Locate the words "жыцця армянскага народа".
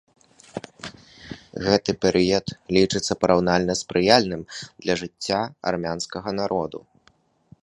5.05-6.79